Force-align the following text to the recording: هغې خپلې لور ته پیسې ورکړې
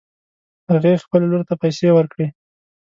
هغې 0.71 1.01
خپلې 1.03 1.25
لور 1.31 1.43
ته 1.49 1.53
پیسې 1.61 1.87
ورکړې 1.93 2.27